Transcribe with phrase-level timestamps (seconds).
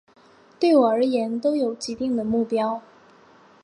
[0.59, 2.81] 对我而言都有既定的目标